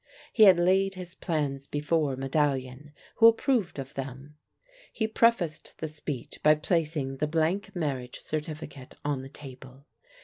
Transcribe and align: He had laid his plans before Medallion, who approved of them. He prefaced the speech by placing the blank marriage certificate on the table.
He 0.33 0.45
had 0.45 0.57
laid 0.57 0.95
his 0.95 1.13
plans 1.13 1.67
before 1.67 2.15
Medallion, 2.15 2.91
who 3.17 3.27
approved 3.27 3.77
of 3.77 3.93
them. 3.93 4.35
He 4.91 5.07
prefaced 5.07 5.77
the 5.77 5.87
speech 5.87 6.41
by 6.41 6.55
placing 6.55 7.17
the 7.17 7.27
blank 7.27 7.75
marriage 7.75 8.19
certificate 8.19 8.95
on 9.05 9.21
the 9.21 9.29
table. 9.29 9.85